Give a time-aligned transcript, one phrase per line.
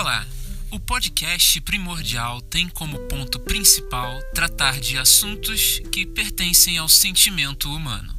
[0.00, 0.26] Olá!
[0.70, 8.18] O podcast Primordial tem como ponto principal tratar de assuntos que pertencem ao sentimento humano.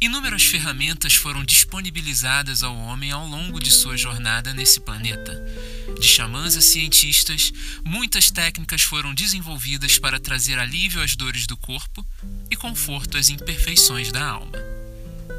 [0.00, 5.34] Inúmeras ferramentas foram disponibilizadas ao homem ao longo de sua jornada nesse planeta.
[6.00, 7.52] De xamãs a cientistas,
[7.84, 12.02] muitas técnicas foram desenvolvidas para trazer alívio às dores do corpo
[12.50, 14.56] e conforto às imperfeições da alma.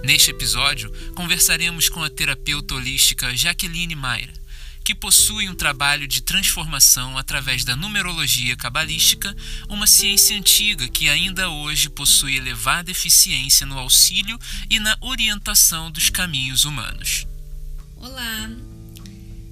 [0.03, 4.44] Neste episódio, conversaremos com a terapeuta holística Jaqueline Mayra
[4.85, 9.35] que possui um trabalho de transformação através da numerologia cabalística,
[9.67, 16.11] uma ciência antiga que ainda hoje possui elevada eficiência no auxílio e na orientação dos
[16.11, 17.25] caminhos humanos.
[17.97, 18.51] Olá!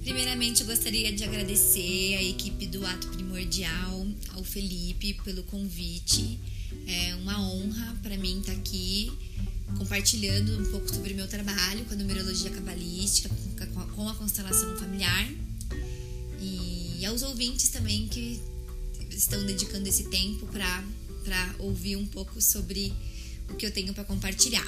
[0.04, 6.38] Primeiramente, eu gostaria de agradecer à equipe do Ato Primordial, ao Felipe, pelo convite.
[6.86, 9.10] É uma honra para mim estar aqui
[9.78, 13.28] compartilhando um pouco sobre o meu trabalho com a numerologia cabalística,
[13.94, 15.28] com a constelação familiar
[16.40, 18.40] e aos ouvintes também que
[19.10, 22.92] estão dedicando esse tempo para ouvir um pouco sobre
[23.50, 24.66] o que eu tenho para compartilhar.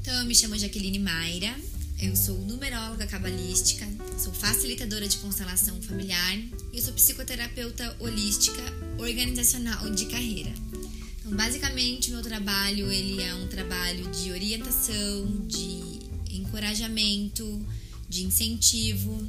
[0.00, 1.54] Então, eu me chamo Jaqueline Mayra,
[2.00, 3.86] eu sou numeróloga cabalística,
[4.18, 6.38] sou facilitadora de constelação familiar
[6.72, 8.62] e sou psicoterapeuta holística
[8.98, 10.67] organizacional de carreira.
[11.34, 17.66] Basicamente, meu trabalho ele é um trabalho de orientação, de encorajamento,
[18.08, 19.26] de incentivo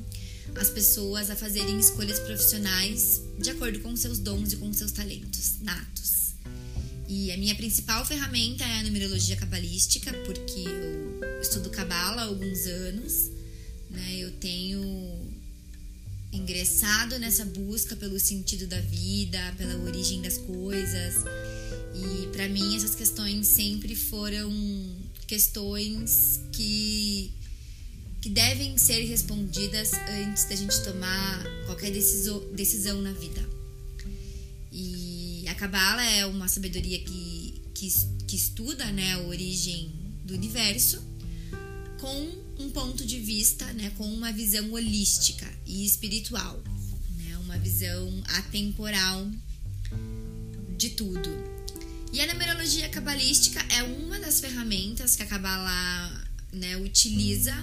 [0.55, 5.59] as pessoas a fazerem escolhas profissionais de acordo com seus dons e com seus talentos
[5.61, 6.33] natos.
[7.07, 10.65] E a minha principal ferramenta é a numerologia cabalística, porque
[11.21, 13.31] eu estudo cabala há alguns anos,
[13.89, 14.17] né?
[14.17, 14.81] Eu tenho
[16.31, 21.15] ingressado nessa busca pelo sentido da vida, pela origem das coisas.
[22.23, 24.51] E para mim essas questões sempre foram
[25.27, 27.33] questões que
[28.21, 33.47] que devem ser respondidas antes da gente tomar qualquer decisão, decisão na vida.
[34.71, 37.87] E a Kabbalah é uma sabedoria que, que,
[38.27, 39.91] que estuda né, a origem
[40.25, 41.01] do universo
[41.99, 46.61] com um ponto de vista, né, com uma visão holística e espiritual,
[47.17, 49.29] né, uma visão atemporal
[50.77, 51.58] de tudo.
[52.11, 57.53] E a numerologia cabalística é uma das ferramentas que a Kabbalah né, utiliza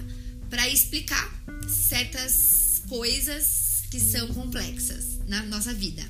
[0.49, 1.29] para explicar
[1.69, 6.09] certas coisas que são complexas na nossa vida.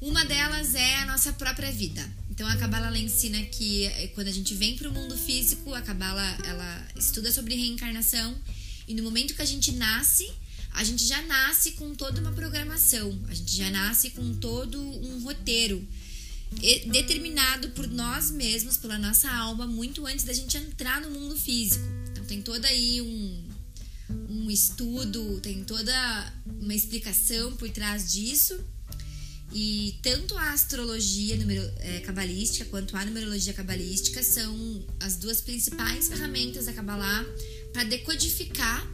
[0.00, 2.02] Uma delas é a nossa própria vida.
[2.30, 5.82] Então a ela ensina que eh, quando a gente vem para o mundo físico, a
[5.82, 8.34] Cabala ela estuda sobre reencarnação
[8.88, 10.28] e no momento que a gente nasce,
[10.72, 15.22] a gente já nasce com toda uma programação, a gente já nasce com todo um
[15.22, 15.86] roteiro
[16.86, 21.84] determinado por nós mesmos, pela nossa alma, muito antes da gente entrar no mundo físico.
[22.12, 23.44] Então tem todo aí um,
[24.28, 28.58] um estudo, tem toda uma explicação por trás disso.
[29.52, 36.08] E tanto a astrologia numero, é, cabalística quanto a numerologia cabalística são as duas principais
[36.08, 37.24] ferramentas da Kabbalah
[37.72, 38.84] para decodificar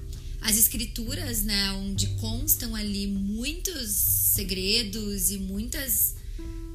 [0.42, 6.14] as escrituras, né, onde constam ali muitos segredos e muitas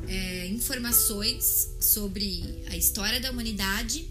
[0.07, 4.07] é, informações sobre a história da humanidade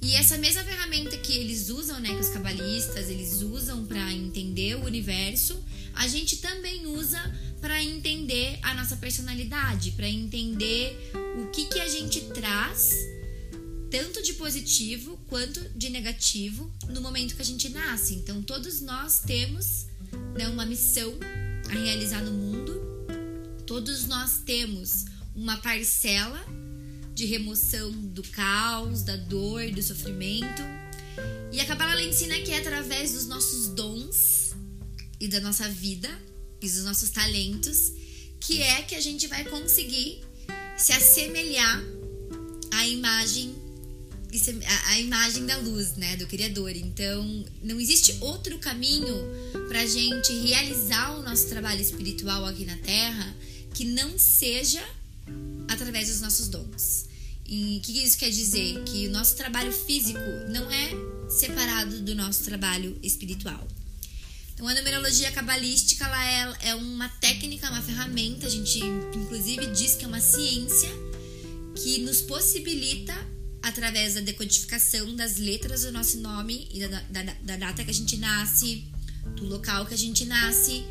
[0.00, 4.76] e essa mesma ferramenta que eles usam, né, que os cabalistas eles usam para entender
[4.76, 5.60] o universo,
[5.94, 7.20] a gente também usa
[7.60, 12.92] para entender a nossa personalidade, para entender o que que a gente traz
[13.90, 18.14] tanto de positivo quanto de negativo no momento que a gente nasce.
[18.14, 19.86] Então todos nós temos
[20.36, 21.12] né, uma missão
[21.68, 22.80] a realizar no mundo.
[23.66, 25.06] Todos nós temos
[25.38, 26.44] uma parcela
[27.14, 30.62] de remoção do caos, da dor, do sofrimento.
[31.52, 34.56] E a Kabbalah ensina que é através dos nossos dons
[35.20, 36.08] e da nossa vida
[36.60, 37.92] e dos nossos talentos
[38.40, 40.20] que é que a gente vai conseguir
[40.76, 41.82] se assemelhar
[42.72, 43.54] à imagem
[44.88, 46.70] a imagem da luz, né, do criador.
[46.76, 49.06] Então, não existe outro caminho
[49.68, 53.34] para a gente realizar o nosso trabalho espiritual aqui na Terra
[53.72, 54.86] que não seja
[55.68, 57.06] através dos nossos dons.
[57.46, 58.84] E o que isso quer dizer?
[58.84, 60.20] Que o nosso trabalho físico
[60.50, 60.90] não é
[61.30, 63.66] separado do nosso trabalho espiritual.
[64.52, 68.80] Então, a numerologia cabalística ela é, é uma técnica, uma ferramenta, a gente
[69.14, 70.90] inclusive diz que é uma ciência
[71.76, 73.14] que nos possibilita,
[73.62, 77.94] através da decodificação das letras do nosso nome e da, da, da data que a
[77.94, 78.84] gente nasce,
[79.36, 80.84] do local que a gente nasce,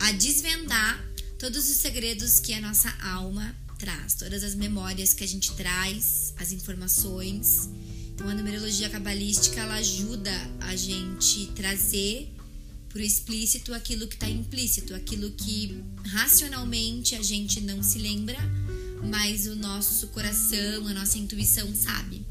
[0.00, 1.13] a desvendar
[1.44, 6.32] todos os segredos que a nossa alma traz, todas as memórias que a gente traz,
[6.38, 7.68] as informações.
[8.14, 10.32] Então a numerologia cabalística ela ajuda
[10.62, 12.32] a gente trazer
[12.88, 18.38] por explícito aquilo que está implícito, aquilo que racionalmente a gente não se lembra,
[19.10, 22.24] mas o nosso coração, a nossa intuição sabe.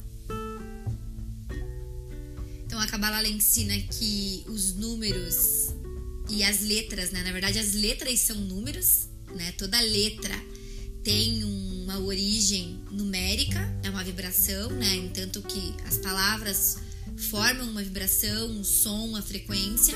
[2.66, 5.72] Então a Kabbalah ensina que os números
[6.30, 7.24] e as letras, né?
[7.24, 9.54] Na verdade, as letras são números, né?
[9.58, 10.36] Toda letra
[11.04, 14.96] tem uma origem numérica, é uma vibração, né?
[14.96, 16.78] Entanto que as palavras
[17.18, 19.96] formam uma vibração, um som, uma frequência.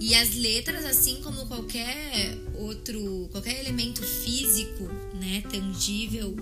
[0.00, 6.34] E as letras, assim como qualquer outro, qualquer elemento físico, né, tangível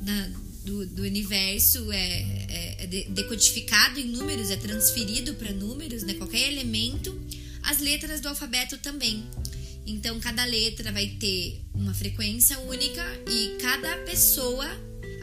[0.00, 0.30] na,
[0.64, 6.50] do, do, universo, é, é, é decodificado em números, é transferido para números, né, qualquer
[6.50, 7.16] elemento,
[7.62, 9.24] as letras do alfabeto também.
[9.86, 14.66] Então, cada letra vai ter uma frequência única e cada pessoa,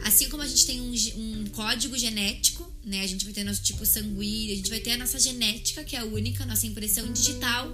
[0.04, 3.02] assim como a gente tem um, um código genético, né?
[3.02, 5.96] A gente vai ter nosso tipo sanguíneo, a gente vai ter a nossa genética, que
[5.96, 7.70] é única, nossa impressão digital.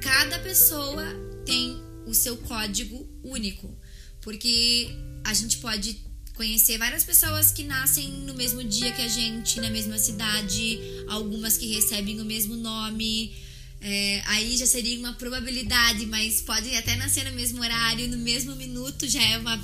[0.00, 1.04] Cada pessoa
[1.44, 1.76] tem
[2.06, 3.76] o seu código único,
[4.20, 4.88] porque
[5.24, 5.98] a gente pode
[6.34, 11.58] conhecer várias pessoas que nascem no mesmo dia que a gente, na mesma cidade, algumas
[11.58, 13.34] que recebem o mesmo nome.
[13.80, 18.56] É, aí já seria uma probabilidade, mas pode até nascer no mesmo horário, no mesmo
[18.56, 19.60] minuto, já é uma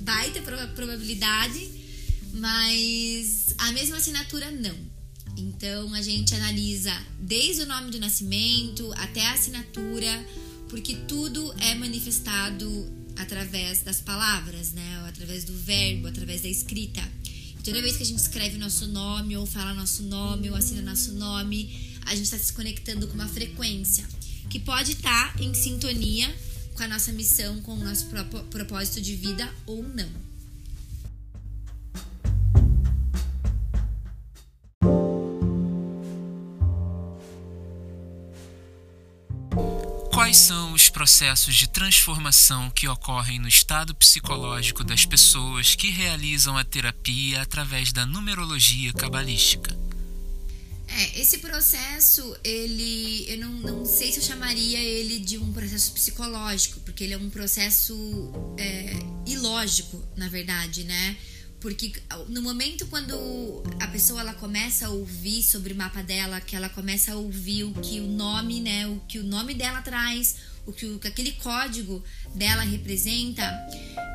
[0.00, 0.40] baita
[0.74, 1.80] probabilidade
[2.32, 4.76] mas a mesma assinatura não.
[5.36, 10.26] Então a gente analisa desde o nome do nascimento até a assinatura,
[10.68, 12.68] porque tudo é manifestado
[13.16, 15.00] através das palavras, né?
[15.02, 17.02] Ou através do verbo, através da escrita.
[17.58, 20.82] E toda vez que a gente escreve nosso nome, ou fala nosso nome, ou assina
[20.82, 24.04] nosso nome, a gente está se conectando com uma frequência
[24.48, 26.34] que pode estar tá em sintonia
[26.74, 28.06] com a nossa missão, com o nosso
[28.50, 30.30] propósito de vida ou não.
[40.12, 46.56] Quais são os processos de transformação que ocorrem no estado psicológico das pessoas que realizam
[46.56, 49.89] a terapia através da numerologia cabalística?
[50.92, 55.92] É, esse processo, ele, eu não, não sei se eu chamaria ele de um processo
[55.92, 58.92] psicológico, porque ele é um processo é,
[59.24, 61.16] ilógico, na verdade, né?
[61.60, 61.92] Porque
[62.28, 66.70] no momento quando a pessoa ela começa a ouvir sobre o mapa dela, que ela
[66.70, 70.36] começa a ouvir o que o nome, né, o que o nome dela traz,
[70.66, 72.02] o que, o, que aquele código
[72.34, 73.42] dela representa,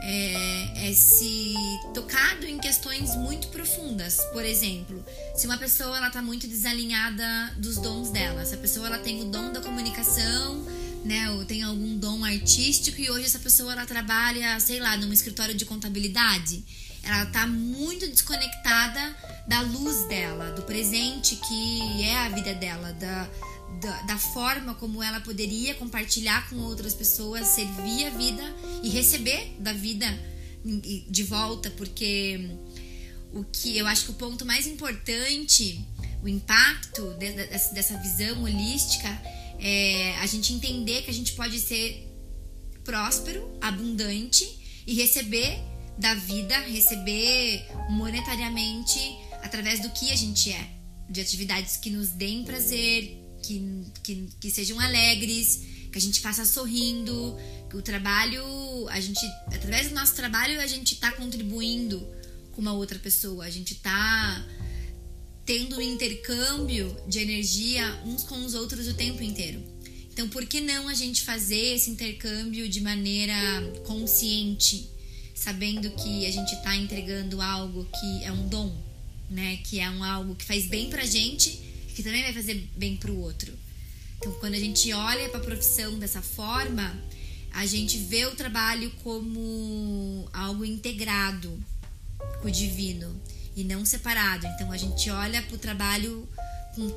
[0.04, 1.54] é, é se
[1.94, 4.18] tocado em questões muito profundas.
[4.32, 5.04] Por exemplo,
[5.36, 9.22] se uma pessoa ela tá muito desalinhada dos dons dela, se a pessoa ela tem
[9.22, 10.66] o dom da comunicação,
[11.04, 15.14] né, ou tem algum dom artístico e hoje essa pessoa ela trabalha, sei lá, num
[15.14, 16.64] escritório de contabilidade
[17.06, 19.16] ela tá muito desconectada
[19.48, 23.30] da luz dela, do presente que é a vida dela, da,
[23.82, 28.44] da, da, forma como ela poderia compartilhar com outras pessoas, servir a vida
[28.84, 30.08] e receber da vida
[31.10, 32.50] de volta, porque
[33.34, 35.86] o que eu acho que o ponto mais importante,
[36.24, 39.10] o impacto de, de, dessa visão holística
[39.60, 42.12] é a gente entender que a gente pode ser
[42.84, 44.48] próspero, abundante
[44.88, 45.60] e receber
[45.98, 49.00] da vida, receber monetariamente
[49.44, 50.68] através do que a gente é,
[51.10, 55.62] de atividades que nos deem prazer, que, que, que sejam alegres,
[55.92, 57.36] que a gente faça sorrindo,
[57.70, 58.44] que o trabalho,
[58.90, 62.06] a gente, através do nosso trabalho, a gente está contribuindo
[62.52, 64.46] com uma outra pessoa, a gente está
[65.46, 69.64] tendo um intercâmbio de energia uns com os outros o tempo inteiro.
[70.12, 73.36] Então, por que não a gente fazer esse intercâmbio de maneira
[73.86, 74.96] consciente?
[75.36, 78.74] sabendo que a gente está entregando algo que é um dom,
[79.30, 79.58] né?
[79.58, 81.60] Que é um algo que faz bem pra gente,
[81.96, 83.52] que também vai fazer bem pro outro.
[84.18, 86.96] Então, quando a gente olha para a profissão dessa forma,
[87.52, 91.58] a gente vê o trabalho como algo integrado
[92.42, 93.20] com o divino
[93.56, 94.46] e não separado.
[94.48, 96.28] Então, a gente olha para o trabalho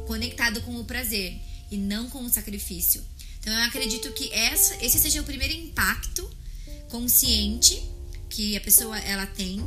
[0.07, 1.39] conectado com o prazer
[1.71, 3.05] e não com o sacrifício.
[3.41, 6.29] Então, eu acredito que essa, esse seja o primeiro impacto
[6.91, 7.81] consciente
[8.29, 9.63] que a pessoa ela tem.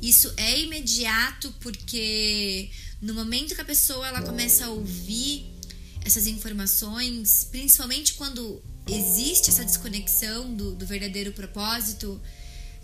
[0.00, 5.52] Isso é imediato porque no momento que a pessoa ela começa a ouvir
[6.04, 12.20] essas informações, principalmente quando existe essa desconexão do, do verdadeiro propósito,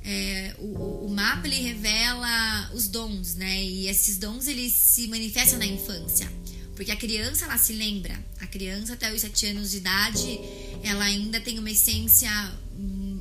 [0.04, 3.62] é, o, o, mapa ele revela os dons, né?
[3.62, 6.31] E esses dons eles se manifestam na infância,
[6.75, 8.19] porque a criança ela se lembra.
[8.40, 10.40] A criança até os sete anos de idade,
[10.83, 12.31] ela ainda tem uma essência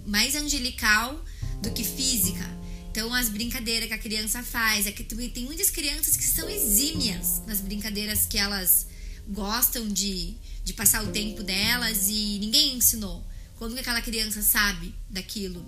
[0.07, 1.23] mais angelical
[1.61, 2.60] do que física.
[2.91, 7.41] Então, as brincadeiras que a criança faz, é que tem muitas crianças que são exímias
[7.47, 8.85] nas brincadeiras que elas
[9.29, 13.25] gostam de, de passar o tempo delas e ninguém ensinou.
[13.55, 15.65] Como que aquela criança sabe daquilo?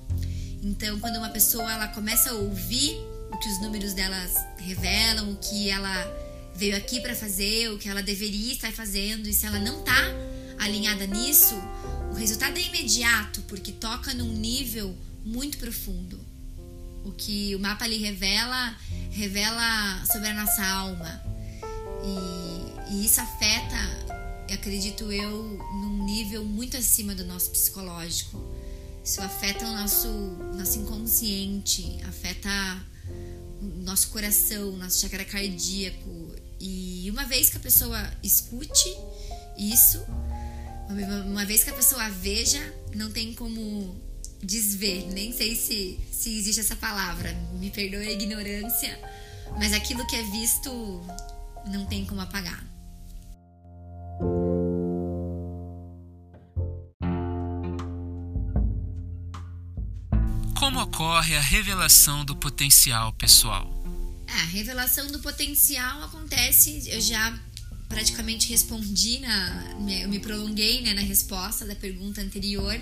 [0.62, 2.92] Então, quando uma pessoa ela começa a ouvir
[3.32, 7.88] o que os números delas revelam, o que ela veio aqui para fazer, o que
[7.88, 10.12] ela deveria estar fazendo, e se ela não tá
[10.60, 11.56] alinhada nisso,
[12.12, 16.33] o resultado é imediato, porque toca num nível muito profundo.
[17.04, 18.76] O que o mapa ali revela,
[19.12, 21.22] revela sobre a nossa alma.
[22.04, 23.78] E, e isso afeta,
[24.54, 25.44] acredito eu,
[25.74, 28.42] num nível muito acima do nosso psicológico.
[29.04, 30.08] Isso afeta o nosso,
[30.56, 32.50] nosso inconsciente, afeta
[33.62, 36.36] o nosso coração, nosso chakra cardíaco.
[36.60, 38.96] E uma vez que a pessoa escute
[39.58, 40.02] isso,
[41.28, 42.60] uma vez que a pessoa veja,
[42.96, 43.96] não tem como
[44.44, 45.08] desver.
[45.14, 47.34] Nem sei se, se existe essa palavra.
[47.60, 49.00] Me perdoe a ignorância,
[49.58, 50.72] mas aquilo que é visto
[51.68, 52.64] não tem como apagar.
[60.58, 63.70] Como ocorre a revelação do potencial pessoal?
[64.28, 67.38] A revelação do potencial acontece, eu já
[67.94, 72.80] praticamente respondi na, eu me prolonguei né, na resposta da pergunta anterior,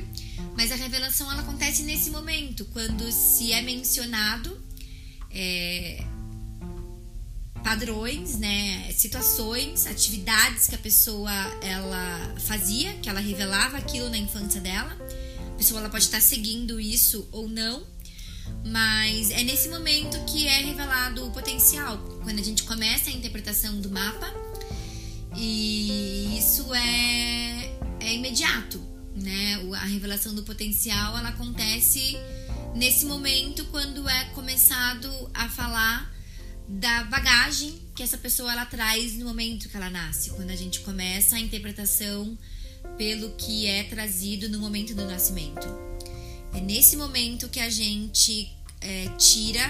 [0.56, 4.58] mas a revelação ela acontece nesse momento, quando se é mencionado
[5.30, 6.02] é,
[7.62, 14.62] padrões, né, situações, atividades que a pessoa ela fazia, que ela revelava aquilo na infância
[14.62, 14.98] dela.
[15.54, 17.86] A pessoa ela pode estar seguindo isso ou não,
[18.66, 23.80] mas é nesse momento que é revelado o potencial, quando a gente começa a interpretação
[23.82, 24.51] do mapa
[25.36, 28.82] e isso é, é imediato,
[29.16, 29.60] né?
[29.76, 32.18] A revelação do potencial ela acontece
[32.76, 36.12] nesse momento quando é começado a falar
[36.68, 40.80] da bagagem que essa pessoa ela traz no momento que ela nasce, quando a gente
[40.82, 42.38] começa a interpretação
[42.98, 45.68] pelo que é trazido no momento do nascimento.
[46.54, 49.62] É nesse momento que a gente é, tira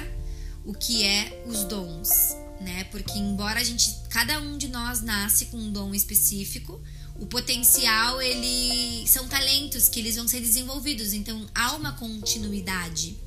[0.66, 2.31] o que é os dons,
[2.62, 2.84] né?
[2.86, 6.82] Porque embora a gente, cada um de nós nasce com um dom específico,
[7.20, 11.14] o potencial ele são talentos que eles vão ser desenvolvidos.
[11.14, 13.18] Então há uma continuidade,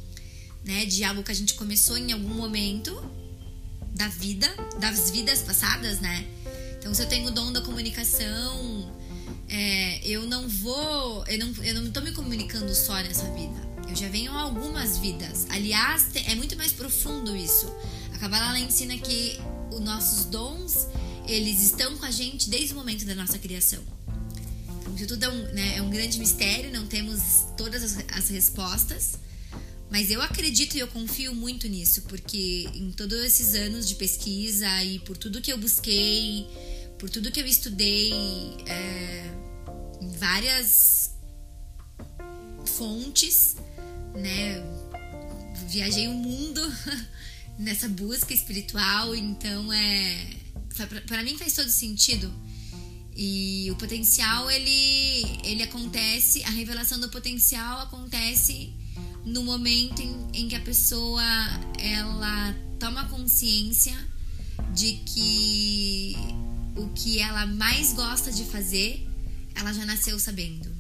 [0.65, 0.85] né?
[0.87, 2.93] De algo que a gente começou em algum momento
[3.95, 4.49] da vida,
[4.79, 6.27] das vidas passadas, né?
[6.79, 8.93] Então se eu tenho o dom da comunicação,
[9.49, 13.75] é, eu não vou, eu não, eu não tô me comunicando só nessa vida.
[13.89, 15.47] Eu já venho algumas vidas.
[15.51, 17.73] Aliás, é muito mais profundo isso.
[18.25, 19.39] Kabbalah ensina que
[19.71, 20.89] os nossos dons,
[21.29, 23.83] eles estão com a gente desde o momento da nossa criação.
[24.81, 27.21] Então, isso tudo é um, né, é um grande mistério, não temos
[27.55, 29.19] todas as, as respostas.
[29.91, 34.83] Mas eu acredito e eu confio muito nisso, porque em todos esses anos de pesquisa
[34.83, 36.47] e por tudo que eu busquei,
[36.99, 38.11] por tudo que eu estudei,
[38.67, 39.31] é,
[40.01, 41.11] em várias
[42.65, 43.57] fontes,
[44.15, 44.65] né?
[45.69, 46.63] Viajei o mundo
[47.59, 50.45] nessa busca espiritual, então é
[51.07, 52.33] para mim faz todo sentido.
[53.17, 58.73] E o potencial ele ele acontece, a revelação do potencial acontece
[59.25, 61.23] no momento em, em que a pessoa
[61.79, 63.97] ela toma consciência
[64.75, 66.17] de que
[66.77, 69.09] o que ela mais gosta de fazer,
[69.55, 70.74] ela já nasceu sabendo.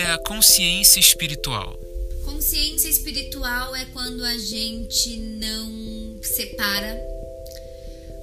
[0.00, 1.78] É a consciência espiritual?
[2.24, 6.98] Consciência espiritual é quando a gente não separa.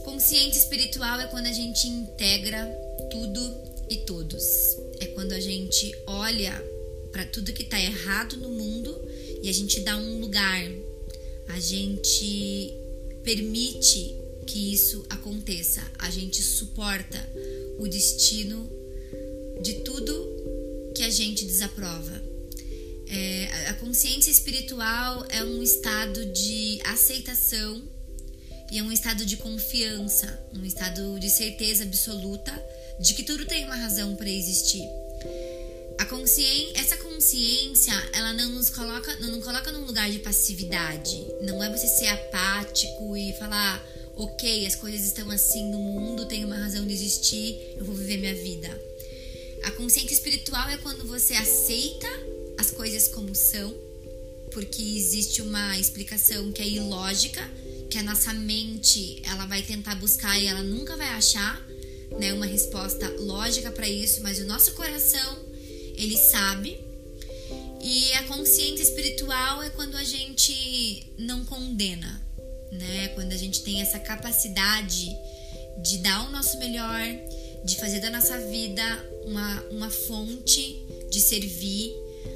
[0.03, 2.65] Consciência espiritual é quando a gente integra
[3.11, 3.55] tudo
[3.89, 4.43] e todos.
[4.99, 6.51] É quando a gente olha
[7.11, 8.99] para tudo que está errado no mundo
[9.43, 10.63] e a gente dá um lugar.
[11.49, 12.73] A gente
[13.23, 14.15] permite
[14.47, 15.83] que isso aconteça.
[15.99, 17.17] A gente suporta
[17.77, 18.67] o destino
[19.61, 20.36] de tudo
[20.97, 22.23] que a gente desaprova.
[23.07, 27.83] É, a consciência espiritual é um estado de aceitação
[28.71, 32.51] e é um estado de confiança, um estado de certeza absoluta
[32.99, 34.83] de que tudo tem uma razão para existir.
[35.99, 41.25] A consciência, essa consciência, ela não nos coloca, não nos coloca num lugar de passividade.
[41.43, 43.83] Não é você ser apático e falar,
[44.15, 48.17] ok, as coisas estão assim no mundo, tem uma razão de existir, eu vou viver
[48.17, 48.96] minha vida.
[49.63, 52.07] A consciência espiritual é quando você aceita
[52.57, 53.73] as coisas como são,
[54.51, 57.41] porque existe uma explicação que é ilógica,
[57.89, 61.61] que a nossa mente ela vai tentar buscar e ela nunca vai achar,
[62.19, 65.45] né, uma resposta lógica para isso, mas o nosso coração
[65.95, 66.77] ele sabe
[67.81, 72.21] E a consciência espiritual é quando a gente não condena,
[72.71, 73.09] né?
[73.09, 75.09] Quando a gente tem essa capacidade
[75.83, 77.01] de dar o nosso melhor,
[77.63, 78.83] de fazer da nossa vida
[79.27, 81.93] uma, uma fonte de servir,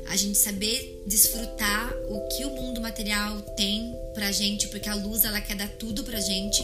[0.07, 5.23] a gente saber desfrutar o que o mundo material tem pra gente, porque a luz
[5.23, 6.61] ela quer dar tudo pra gente.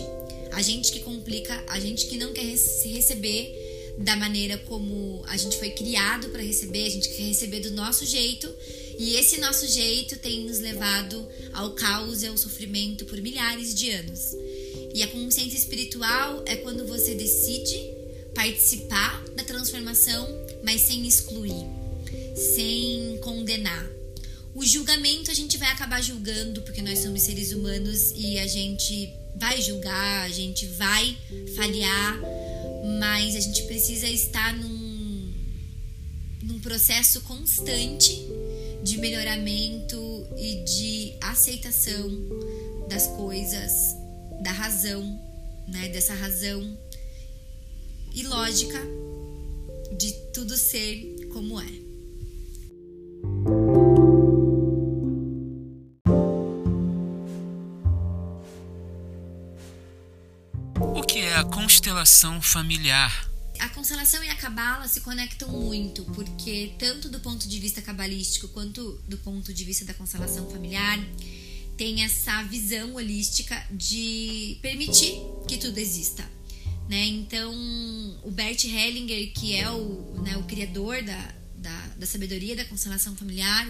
[0.52, 5.38] A gente que complica, a gente que não quer se receber da maneira como a
[5.38, 8.54] gente foi criado para receber, a gente quer receber do nosso jeito,
[9.00, 13.90] e esse nosso jeito tem nos levado ao caos e ao sofrimento por milhares de
[13.92, 14.36] anos.
[14.94, 17.97] E a consciência espiritual é quando você decide
[18.38, 20.28] participar da transformação,
[20.64, 21.66] mas sem excluir,
[22.36, 23.84] sem condenar.
[24.54, 29.12] O julgamento a gente vai acabar julgando porque nós somos seres humanos e a gente
[29.36, 31.18] vai julgar, a gente vai
[31.56, 32.20] falhar,
[33.00, 35.34] mas a gente precisa estar num,
[36.44, 38.24] num processo constante
[38.84, 42.08] de melhoramento e de aceitação
[42.88, 43.96] das coisas,
[44.44, 45.20] da razão,
[45.68, 46.78] né, dessa razão
[48.18, 48.80] e lógica
[49.98, 51.88] de tudo ser como é.
[61.68, 63.30] constelação familiar.
[63.60, 68.48] A constelação e a cabala se conectam muito, porque tanto do ponto de vista cabalístico
[68.50, 70.98] quanto do ponto de vista da constelação familiar,
[71.76, 76.37] tem essa visão holística de permitir que tudo exista.
[76.90, 77.06] Né?
[77.06, 77.54] Então,
[78.24, 83.16] o Bert Hellinger, que é o, né, o criador da, da, da sabedoria da constelação
[83.16, 83.68] familiar,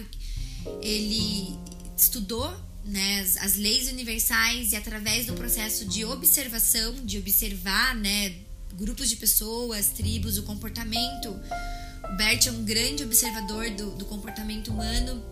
[0.82, 1.58] ele
[1.98, 2.54] estudou
[2.86, 8.36] né, as, as, leis universais e através do processo de observação, de observar né,
[8.76, 11.30] grupos de pessoas, tribos, o comportamento.
[12.04, 15.24] O Bert é um grande observador do, do comportamento humano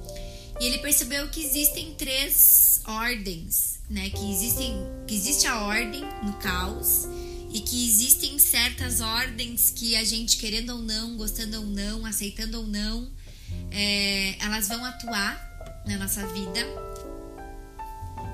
[0.60, 6.34] e ele percebeu que existem três ordens, né, que, existem, que existe a ordem no
[6.34, 7.08] caos
[7.56, 12.60] e que existem certas ordens que a gente, querendo ou não, gostando ou não, aceitando
[12.60, 13.10] ou não,
[13.72, 16.60] é, elas vão atuar na nossa vida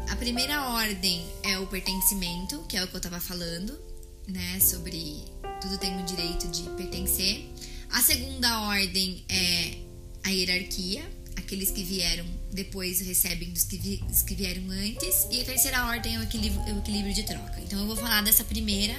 [0.09, 3.79] a primeira ordem é o pertencimento, que é o que eu estava falando,
[4.27, 4.59] né?
[4.59, 5.23] Sobre
[5.61, 7.49] tudo tem o direito de pertencer.
[7.91, 9.77] A segunda ordem é
[10.23, 11.01] a hierarquia,
[11.35, 15.27] aqueles que vieram depois recebem dos que, vi, dos que vieram antes.
[15.31, 17.59] E a terceira ordem é o equilíbrio, é o equilíbrio de troca.
[17.61, 18.95] Então eu vou falar dessa primeira,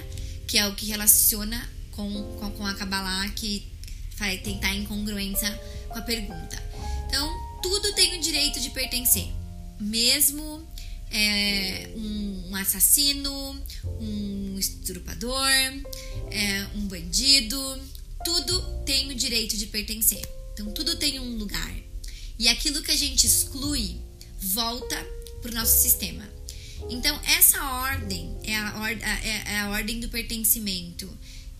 [0.46, 3.66] que é o que relaciona com, com, com a Kabbalah, que
[4.16, 5.50] vai tentar incongruência
[5.88, 6.62] com a pergunta.
[7.06, 7.30] Então,
[7.62, 9.26] tudo tem o direito de pertencer,
[9.78, 10.66] mesmo
[11.10, 13.62] é, um, assassino,
[14.00, 15.48] um estrupador,
[16.30, 17.80] é, um bandido,
[18.24, 20.22] tudo tem o direito de pertencer.
[20.52, 21.74] Então tudo tem um lugar.
[22.38, 23.96] E aquilo que a gente exclui
[24.38, 24.96] volta
[25.40, 26.28] para o nosso sistema.
[26.90, 31.08] Então essa ordem é a, or é, é a ordem do pertencimento.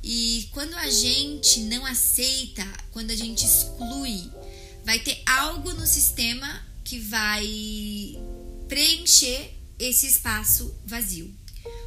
[0.02, 4.30] E quando a gente não aceita, quando a gente exclui,
[4.84, 8.18] vai ter algo no sistema que vai
[8.68, 11.32] preencher esse espaço vazio.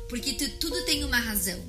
[0.07, 1.61] Porque tudo tem uma razão.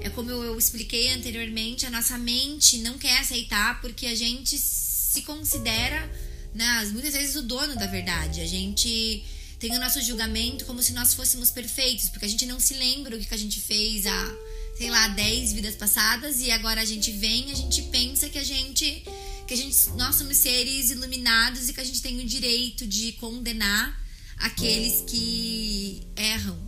[0.00, 5.22] É como eu expliquei anteriormente, a nossa mente não quer aceitar porque a gente se
[5.22, 6.08] considera,
[6.54, 8.40] né, muitas vezes, o dono da verdade.
[8.40, 9.24] A gente
[9.60, 13.14] tem o nosso julgamento como se nós fôssemos perfeitos, porque a gente não se lembra
[13.14, 14.36] o que a gente fez há,
[14.76, 18.42] sei lá, 10 vidas passadas e agora a gente vem a gente pensa que a
[18.42, 19.04] gente
[19.46, 23.12] que a gente nós somos seres iluminados e que a gente tem o direito de
[23.12, 24.00] condenar
[24.38, 26.58] aqueles que erram,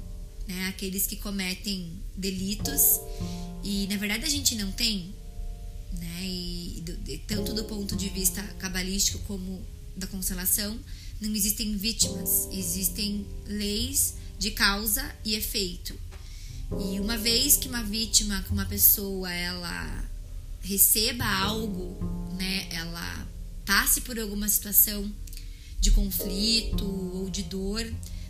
[0.47, 0.66] né?
[0.68, 3.01] aqueles que cometem delitos
[3.64, 5.14] e na verdade a gente não tem,
[5.99, 6.18] né?
[6.25, 6.51] E
[7.27, 9.64] tanto do ponto de vista cabalístico como
[9.97, 10.79] da constelação,
[11.21, 15.95] não existem vítimas, existem leis de causa e efeito.
[16.81, 20.11] E uma vez que uma vítima, que uma pessoa, ela
[20.62, 21.99] receba algo,
[22.38, 23.29] né, ela
[23.64, 25.11] passe por alguma situação
[25.79, 27.85] de conflito ou de dor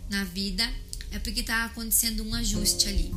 [0.09, 0.69] na vida,
[1.11, 3.11] é porque está acontecendo um ajuste ali.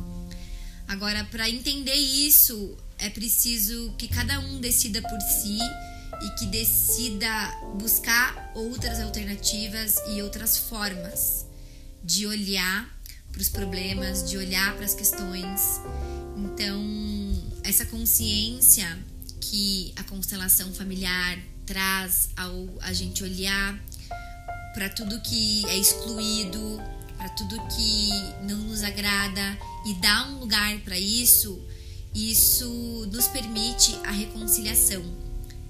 [0.87, 5.59] Agora, para entender isso, é preciso que cada um decida por si
[6.21, 7.29] e que decida
[7.75, 11.45] buscar outras alternativas e outras formas
[12.03, 12.89] de olhar
[13.31, 15.81] para os problemas, de olhar para as questões.
[16.37, 16.81] Então,
[17.63, 18.97] essa consciência
[19.41, 23.77] que a constelação familiar traz ao a gente olhar
[24.73, 26.81] para tudo que é excluído,
[27.27, 28.09] para tudo que
[28.43, 31.61] não nos agrada e dar um lugar para isso,
[32.15, 35.03] isso nos permite a reconciliação.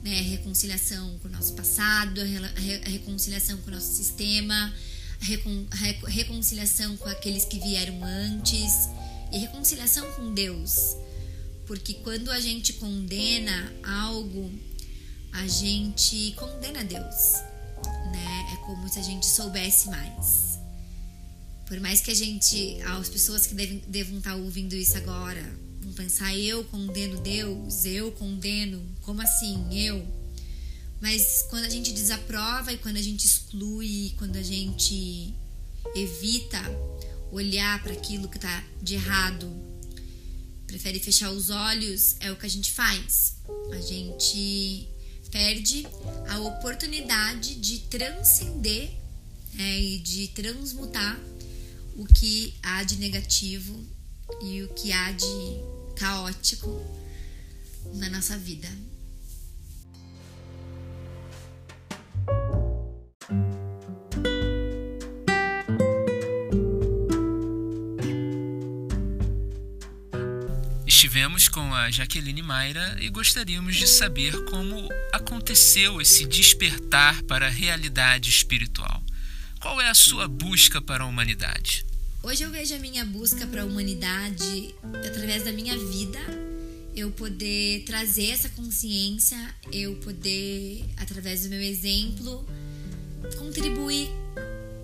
[0.03, 0.21] né?
[0.21, 4.73] Reconciliação com o nosso passado, a reconciliação com o nosso sistema,
[5.19, 8.89] a recon, a reconciliação com aqueles que vieram antes
[9.31, 10.95] e reconciliação com Deus.
[11.65, 14.51] Porque quando a gente condena algo,
[15.33, 17.33] a gente condena Deus,
[18.11, 18.53] né?
[18.53, 20.46] É como se a gente soubesse mais.
[21.67, 25.43] Por mais que a gente, as pessoas que devem, devam estar ouvindo isso agora,
[25.81, 29.67] vão pensar: eu condeno Deus, eu condeno, como assim?
[29.71, 30.05] Eu.
[31.01, 35.33] Mas quando a gente desaprova e quando a gente exclui, quando a gente
[35.93, 36.59] evita
[37.31, 39.51] olhar para aquilo que está de errado,
[40.65, 43.35] prefere fechar os olhos, é o que a gente faz.
[43.71, 44.87] A gente
[45.29, 45.85] perde
[46.29, 48.89] a oportunidade de transcender
[49.59, 51.19] é, e de transmutar
[51.97, 53.83] o que há de negativo
[54.41, 55.25] e o que há de
[55.95, 56.79] caótico
[57.95, 58.69] na nossa vida.
[70.85, 77.49] Estivemos com a Jaqueline Mayra e gostaríamos de saber como aconteceu esse despertar para a
[77.49, 79.03] realidade espiritual.
[79.59, 81.83] Qual é a sua busca para a humanidade?
[82.21, 84.75] Hoje eu vejo a minha busca para a humanidade
[85.07, 86.19] através da minha vida,
[86.95, 89.37] eu poder trazer essa consciência,
[89.71, 92.47] eu poder, através do meu exemplo,
[93.37, 94.09] contribuir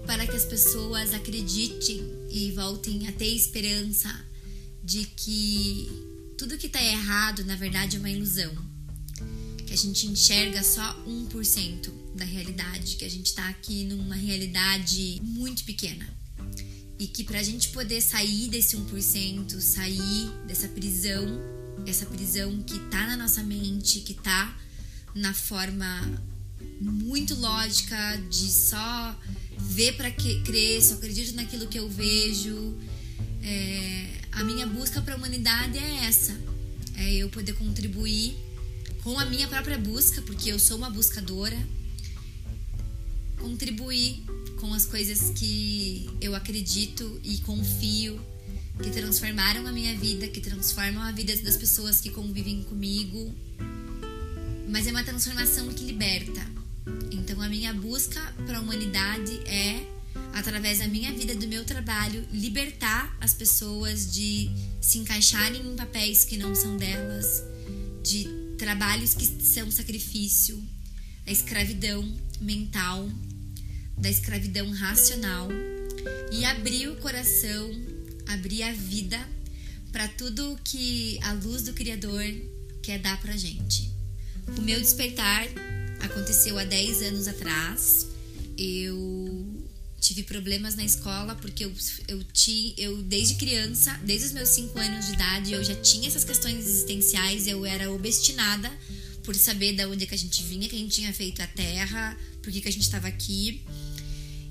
[0.08, 4.10] para que as pessoas acreditem e voltem a ter esperança
[4.84, 5.88] de que
[6.36, 8.52] tudo que está errado, na verdade, é uma ilusão.
[9.68, 15.22] Que a gente enxerga só 1% da realidade, que a gente está aqui numa realidade
[15.24, 16.08] muito pequena.
[17.00, 21.26] E que para a gente poder sair desse 1%, sair dessa prisão,
[21.86, 24.56] essa prisão que está na nossa mente, que está
[25.16, 26.22] na forma
[26.80, 29.20] muito lógica de só
[29.58, 32.78] ver para crer, só acredito naquilo que eu vejo.
[33.42, 36.34] É, a minha busca para a humanidade é essa:
[36.96, 38.36] é eu poder contribuir
[39.04, 41.58] com a minha própria busca, porque eu sou uma buscadora,
[43.44, 44.24] contribuir
[44.58, 48.20] com as coisas que eu acredito e confio,
[48.82, 53.36] que transformaram a minha vida, que transformam a vida das pessoas que convivem comigo.
[54.70, 56.42] Mas é uma transformação que liberta.
[57.12, 59.86] Então a minha busca para a humanidade é
[60.34, 64.50] através da minha vida, do meu trabalho, libertar as pessoas de
[64.82, 67.44] se encaixarem em papéis que não são delas,
[68.02, 68.28] de
[68.58, 70.62] trabalhos que são sacrifício,
[71.26, 72.02] da escravidão
[72.42, 73.10] mental,
[73.98, 75.50] da escravidão racional
[76.32, 77.72] e abrir o coração,
[78.28, 79.20] abrir a vida
[79.92, 82.24] para tudo que a luz do Criador
[82.82, 83.92] quer dar pra gente.
[84.58, 85.48] O meu despertar
[86.02, 88.08] aconteceu há 10 anos atrás.
[88.58, 89.64] Eu
[90.00, 91.72] tive problemas na escola porque eu,
[92.08, 96.08] eu, ti, eu desde criança, desde os meus 5 anos de idade, eu já tinha
[96.08, 98.70] essas questões existenciais, eu era obstinada
[99.24, 102.18] por saber da onde que a gente vinha, que a gente tinha feito a terra,
[102.42, 103.64] por que, que a gente estava aqui.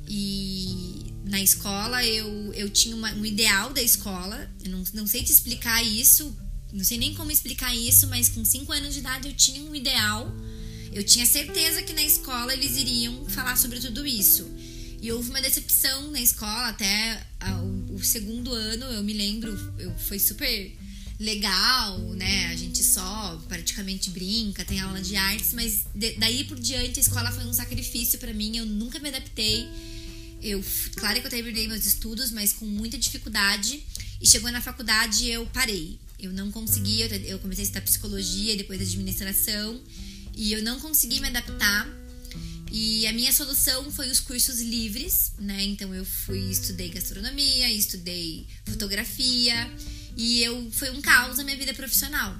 [0.08, 5.22] E na escola eu, eu tinha uma, um ideal da escola, eu não, não sei
[5.22, 6.36] te explicar isso,
[6.72, 9.74] não sei nem como explicar isso, mas com 5 anos de idade eu tinha um
[9.74, 10.32] ideal.
[10.92, 14.46] Eu tinha certeza que na escola eles iriam falar sobre tudo isso.
[15.00, 17.26] E houve uma decepção na escola, até
[17.90, 20.76] o, o segundo ano, eu me lembro, eu, foi super
[21.22, 22.46] legal, né?
[22.46, 27.02] A gente só praticamente brinca, tem aula de artes, mas de, daí por diante a
[27.02, 29.66] escola foi um sacrifício para mim, eu nunca me adaptei.
[30.42, 30.62] Eu,
[30.96, 33.82] claro que eu terminei meus estudos, mas com muita dificuldade.
[34.20, 35.98] E chegou na faculdade eu parei.
[36.18, 39.80] Eu não consegui, eu comecei a estudar psicologia, depois administração,
[40.36, 41.88] e eu não consegui me adaptar
[42.74, 45.62] e a minha solução foi os cursos livres, né?
[45.62, 49.70] Então eu fui estudei gastronomia, estudei fotografia
[50.16, 52.36] e eu foi um caos a minha vida profissional.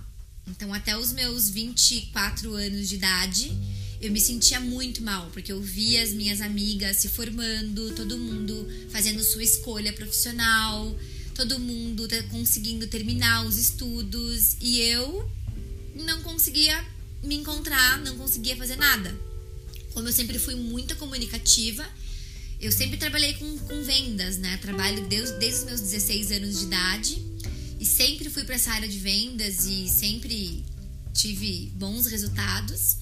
[0.46, 3.56] Então até os meus 24 anos de idade,
[4.00, 8.68] eu me sentia muito mal, porque eu via as minhas amigas se formando, todo mundo
[8.90, 10.98] fazendo sua escolha profissional,
[11.34, 15.30] todo mundo conseguindo terminar os estudos e eu
[15.94, 16.84] não conseguia
[17.22, 19.14] me encontrar, não conseguia fazer nada.
[19.94, 21.86] Como eu sempre fui muito comunicativa,
[22.60, 24.56] eu sempre trabalhei com, com vendas, né?
[24.56, 27.31] Trabalho desde, desde os meus 16 anos de idade
[27.82, 30.64] e sempre fui para essa área de vendas e sempre
[31.12, 32.98] tive bons resultados.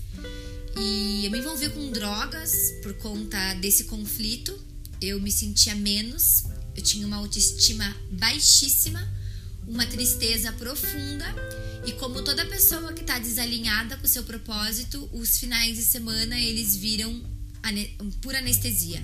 [0.74, 4.58] E eu me envolvi com drogas por conta desse conflito.
[4.98, 9.06] Eu me sentia menos, eu tinha uma autoestima baixíssima,
[9.68, 11.26] uma tristeza profunda
[11.86, 16.40] E como toda pessoa que está desalinhada com o seu propósito, os finais de semana
[16.40, 17.22] eles viram
[18.22, 19.02] por anestesia.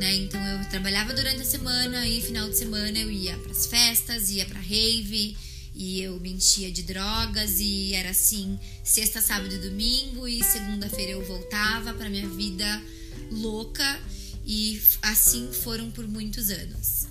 [0.00, 0.16] Né?
[0.16, 4.30] Então eu trabalhava durante a semana e final de semana eu ia para as festas,
[4.30, 5.36] ia para rave
[5.74, 11.12] e eu me enchia de drogas e era assim, sexta, sábado e domingo e segunda-feira
[11.12, 12.82] eu voltava para minha vida
[13.30, 14.00] louca
[14.46, 17.06] e assim foram por muitos anos.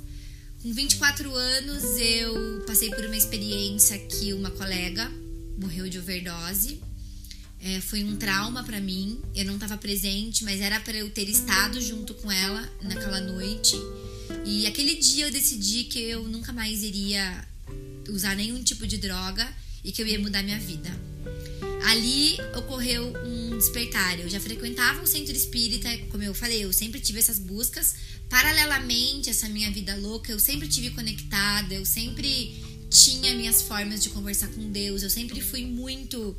[0.63, 5.12] Com 24 anos eu passei por uma experiência que uma colega
[5.60, 6.82] morreu de overdose
[7.62, 9.22] é, foi um trauma para mim.
[9.36, 13.76] Eu não estava presente, mas era para eu ter estado junto com ela naquela noite.
[14.45, 17.48] E aquele dia eu decidi que eu nunca mais iria
[18.10, 19.48] usar nenhum tipo de droga
[19.84, 20.89] e que eu ia mudar minha vida.
[21.86, 24.19] Ali ocorreu um despertar.
[24.19, 27.95] Eu já frequentava o centro espírita, como eu falei, eu sempre tive essas buscas.
[28.30, 32.54] Paralelamente, essa minha vida louca, eu sempre tive conectada, eu sempre
[32.89, 36.36] tinha minhas formas de conversar com Deus, eu sempre fui muito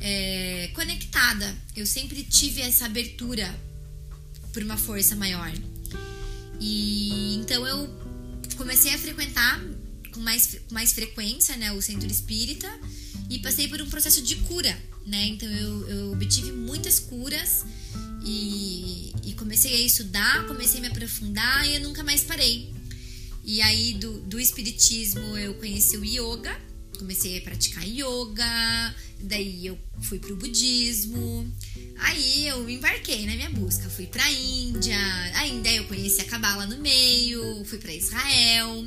[0.00, 1.54] é, conectada.
[1.76, 3.54] Eu sempre tive essa abertura
[4.52, 5.52] por uma força maior.
[6.60, 7.88] E então eu
[8.56, 9.60] comecei a frequentar
[10.12, 12.68] com mais, mais frequência né, o centro espírita
[13.30, 14.76] e passei por um processo de cura.
[15.06, 15.28] Né?
[15.28, 17.64] Então eu, eu obtive muitas curas
[18.24, 22.74] e, e comecei a estudar, comecei a me aprofundar e eu nunca mais parei.
[23.44, 26.54] E aí do, do espiritismo eu conheci o yoga,
[26.98, 31.50] comecei a praticar yoga, Daí eu fui pro budismo.
[31.98, 33.88] Aí eu embarquei na minha busca.
[33.90, 34.98] Fui pra Índia.
[35.34, 37.64] Ainda eu conheci a Cabala no meio.
[37.64, 38.86] Fui para Israel.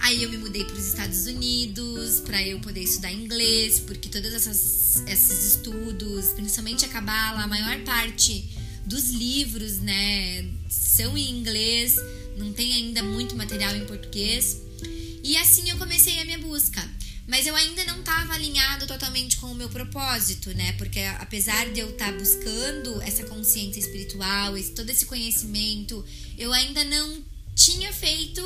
[0.00, 4.32] Aí eu me mudei para os Estados Unidos para eu poder estudar inglês, porque todos
[4.32, 8.48] essas, esses estudos, principalmente a Cabala, a maior parte
[8.86, 11.96] dos livros, né, são em inglês,
[12.38, 14.62] não tem ainda muito material em português.
[15.22, 16.82] E assim eu comecei a minha busca.
[17.30, 20.72] Mas eu ainda não estava alinhado totalmente com o meu propósito, né?
[20.72, 26.04] Porque apesar de eu estar tá buscando essa consciência espiritual, esse, todo esse conhecimento,
[26.36, 27.22] eu ainda não
[27.54, 28.42] tinha feito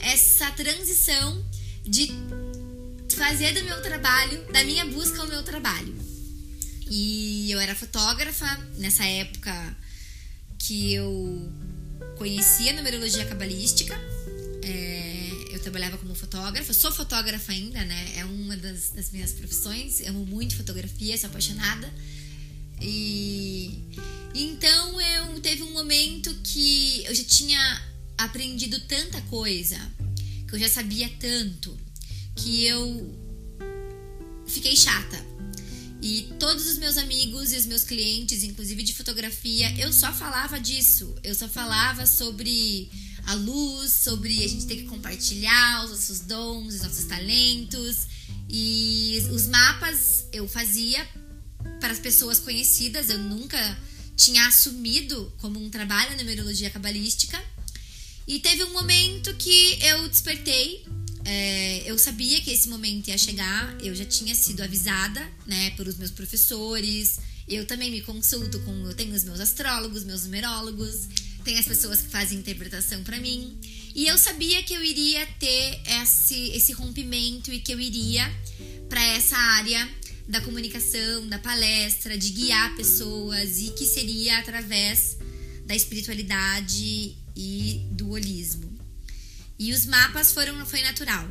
[0.00, 1.46] essa transição
[1.84, 2.10] de
[3.14, 5.94] fazer do meu trabalho, da minha busca ao meu trabalho.
[6.90, 8.46] E eu era fotógrafa
[8.78, 9.76] nessa época
[10.58, 11.52] que eu
[12.18, 13.94] conhecia a numerologia cabalística.
[14.60, 15.23] É,
[15.64, 18.12] trabalhava como fotógrafa, sou fotógrafa ainda, né?
[18.16, 21.92] É uma das, das minhas profissões, amo muito fotografia, sou apaixonada.
[22.80, 23.82] E
[24.34, 27.82] então eu teve um momento que eu já tinha
[28.18, 29.78] aprendido tanta coisa,
[30.46, 31.76] que eu já sabia tanto,
[32.36, 32.84] que eu
[34.46, 35.24] fiquei chata.
[36.02, 40.60] E todos os meus amigos e os meus clientes, inclusive de fotografia, eu só falava
[40.60, 41.14] disso.
[41.24, 42.90] Eu só falava sobre
[43.26, 48.06] a luz, sobre a gente ter que compartilhar os nossos dons, os nossos talentos.
[48.48, 51.06] E os mapas eu fazia
[51.80, 53.78] para as pessoas conhecidas, eu nunca
[54.16, 57.42] tinha assumido como um trabalho a numerologia cabalística.
[58.26, 60.84] E teve um momento que eu despertei.
[61.26, 65.96] É, eu sabia que esse momento ia chegar, eu já tinha sido avisada, né, pelos
[65.96, 67.18] meus professores.
[67.46, 71.08] Eu também me consulto com, eu tenho os meus astrólogos, meus numerólogos
[71.44, 73.58] tem as pessoas que fazem interpretação para mim.
[73.94, 78.24] E eu sabia que eu iria ter esse, esse rompimento e que eu iria
[78.88, 79.88] para essa área
[80.26, 85.18] da comunicação, da palestra, de guiar pessoas e que seria através
[85.66, 88.72] da espiritualidade e do holismo.
[89.58, 91.30] E os mapas foram foi natural.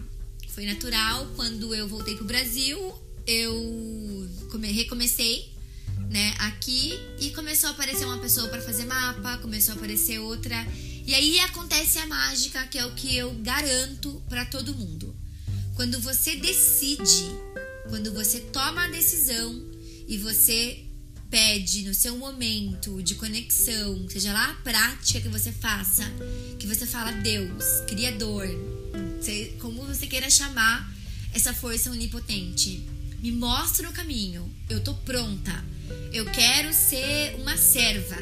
[0.49, 2.77] Foi natural quando eu voltei pro Brasil,
[3.25, 4.29] eu
[4.61, 5.52] recomecei
[6.13, 10.55] né, aqui e começou a aparecer uma pessoa para fazer mapa, começou a aparecer outra.
[11.07, 15.13] E aí acontece a mágica, que é o que eu garanto para todo mundo.
[15.75, 17.25] Quando você decide,
[17.89, 19.59] quando você toma a decisão
[20.07, 20.85] e você
[21.31, 26.03] pede no seu momento de conexão, seja lá a prática que você faça,
[26.59, 28.47] que você fala Deus, Criador,
[29.59, 30.93] como você queira chamar
[31.33, 32.87] essa força onipotente,
[33.19, 35.72] me mostra o caminho, eu tô pronta,
[36.11, 38.17] eu quero ser uma serva,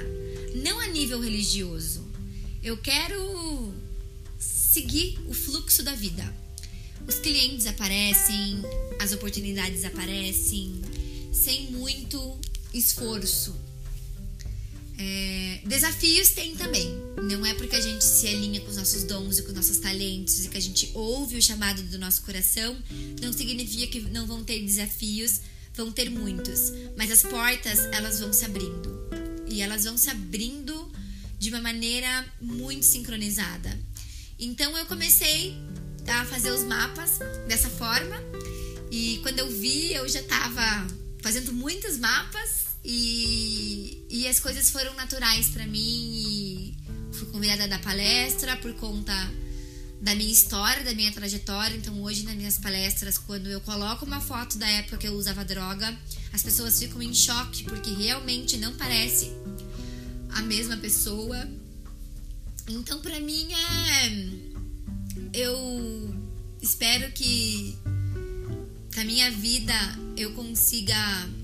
[0.55, 2.07] não a nível religioso.
[2.63, 3.73] Eu quero
[4.39, 6.23] seguir o fluxo da vida.
[7.07, 8.61] Os clientes aparecem,
[8.99, 10.81] as oportunidades aparecem,
[11.33, 12.39] sem muito
[12.73, 13.55] esforço.
[14.97, 16.87] É, desafios tem também.
[17.23, 19.77] Não é porque a gente se alinha com os nossos dons e com os nossos
[19.79, 22.77] talentos e que a gente ouve o chamado do nosso coração,
[23.19, 25.41] não significa que não vão ter desafios
[25.73, 29.01] vão ter muitos, mas as portas elas vão se abrindo
[29.47, 30.91] e elas vão se abrindo
[31.37, 33.77] de uma maneira muito sincronizada.
[34.39, 35.55] Então eu comecei
[36.07, 38.15] a fazer os mapas dessa forma
[38.91, 40.85] E quando eu vi, eu já tava
[41.21, 46.11] fazendo muitos mapas e, e as coisas foram naturais para mim.
[46.13, 46.77] E
[47.13, 49.13] fui convidada da palestra por conta
[50.01, 51.77] da minha história, da minha trajetória.
[51.77, 55.45] Então, hoje, nas minhas palestras, quando eu coloco uma foto da época que eu usava
[55.45, 55.95] droga,
[56.33, 59.31] as pessoas ficam em choque porque realmente não parece
[60.29, 61.47] a mesma pessoa.
[62.67, 64.51] Então, para mim, é.
[65.33, 66.13] Eu
[66.61, 67.77] espero que
[68.95, 69.73] na minha vida
[70.17, 70.95] eu consiga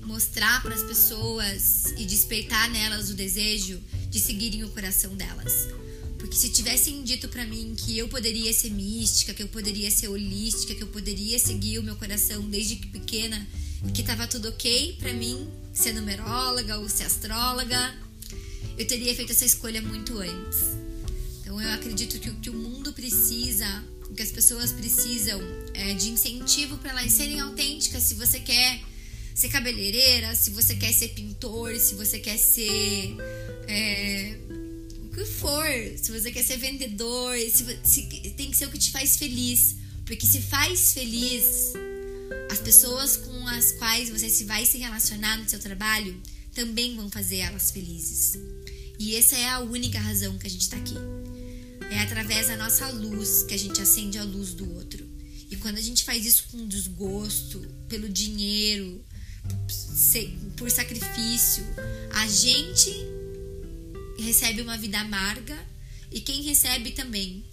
[0.04, 5.68] mostrar para as pessoas e despertar nelas o desejo de seguirem o coração delas.
[6.18, 10.08] Porque se tivessem dito para mim que eu poderia ser mística, que eu poderia ser
[10.08, 13.46] holística, que eu poderia seguir o meu coração desde pequena,
[13.94, 17.94] que tava tudo ok para mim ser numeróloga ou ser astróloga,
[18.76, 20.58] eu teria feito essa escolha muito antes.
[21.40, 25.40] Então eu acredito que o que o mundo precisa, o que as pessoas precisam
[25.74, 28.02] é de incentivo para elas serem autênticas.
[28.02, 28.80] Se você quer
[29.34, 33.16] ser cabeleireira, se você quer ser pintor, se você quer ser
[33.68, 34.36] é,
[35.18, 38.02] que for, se você quer ser vendedor, se, se,
[38.36, 39.76] tem que ser o que te faz feliz.
[40.04, 41.72] Porque se faz feliz,
[42.50, 46.20] as pessoas com as quais você se vai se relacionar no seu trabalho
[46.54, 48.38] também vão fazer elas felizes.
[48.98, 50.94] E essa é a única razão que a gente está aqui.
[51.90, 55.06] É através da nossa luz que a gente acende a luz do outro.
[55.50, 59.04] E quando a gente faz isso com desgosto, pelo dinheiro,
[60.56, 61.64] por sacrifício,
[62.14, 63.17] a gente
[64.18, 65.58] recebe uma vida amarga
[66.10, 67.44] e quem recebe também.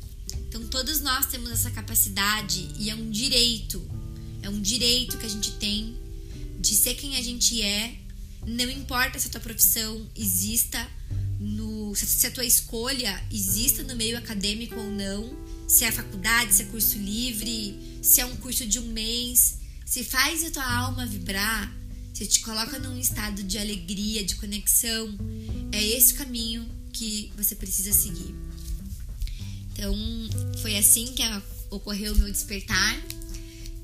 [0.47, 3.85] Então todos nós temos essa capacidade e é um direito,
[4.41, 5.95] é um direito que a gente tem
[6.59, 7.95] de ser quem a gente é.
[8.45, 10.87] Não importa se a tua profissão exista
[11.39, 16.63] no se a tua escolha exista no meio acadêmico ou não, se é faculdade, se
[16.63, 21.05] é curso livre, se é um curso de um mês, se faz a tua alma
[21.05, 21.71] vibrar,
[22.15, 25.13] se te coloca num estado de alegria, de conexão,
[25.73, 28.33] é esse caminho que você precisa seguir.
[29.73, 29.93] Então,
[30.61, 31.21] foi assim que
[31.69, 33.03] ocorreu o meu despertar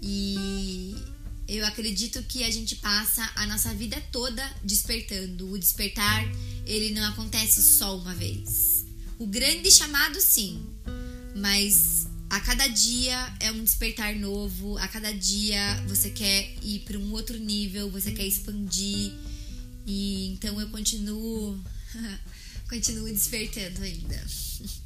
[0.01, 0.95] e
[1.45, 5.51] eu acredito que a gente passa a nossa vida toda despertando.
[5.51, 6.23] O despertar,
[6.65, 8.85] ele não acontece só uma vez.
[9.19, 10.65] O grande chamado, sim,
[11.35, 12.00] mas
[12.31, 17.11] a cada dia é um despertar novo, a cada dia você quer ir para um
[17.11, 19.11] outro nível, você quer expandir.
[19.85, 21.59] E então eu continuo
[22.69, 24.25] continuo despertando ainda.